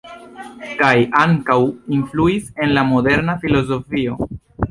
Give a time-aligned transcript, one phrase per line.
[0.79, 1.57] Kaj ankaŭ
[1.97, 4.19] influis en la moderna filozofio.